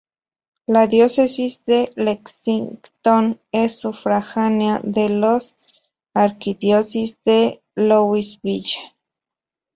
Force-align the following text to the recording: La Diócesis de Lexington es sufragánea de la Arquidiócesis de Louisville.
La 0.65 0.87
Diócesis 0.87 1.61
de 1.67 1.91
Lexington 1.95 3.39
es 3.51 3.79
sufragánea 3.79 4.81
de 4.83 5.09
la 5.09 5.37
Arquidiócesis 6.15 7.19
de 7.23 7.61
Louisville. 7.75 8.73